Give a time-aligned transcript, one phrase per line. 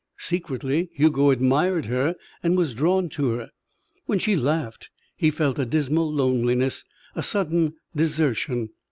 [0.17, 3.51] Secretly Hugo admired her and was drawn to her.
[4.07, 8.69] When she laughed, he felt a dismal loneliness, a sudden desertion.